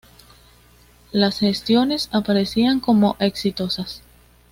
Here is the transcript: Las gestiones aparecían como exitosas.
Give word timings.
Las 1.11 1.37
gestiones 1.41 2.09
aparecían 2.11 2.79
como 2.79 3.15
exitosas. 3.19 4.01